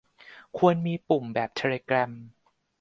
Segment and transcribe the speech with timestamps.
[0.57, 2.11] ควรมีปุ่ม แบบเทเลแกรม